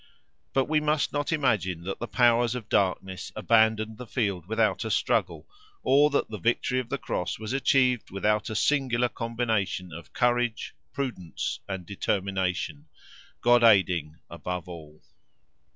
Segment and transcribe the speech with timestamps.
[0.53, 4.89] But we must not imagine that the powers of darkness abandoned the field without a
[4.89, 5.47] struggle,
[5.83, 10.73] or that the victory of the cross was achieved without a singular combination of courage,
[10.91, 15.03] prudence, and determination—God aiding above all.